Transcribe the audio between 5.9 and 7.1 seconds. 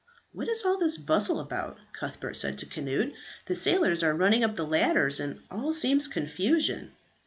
confusion."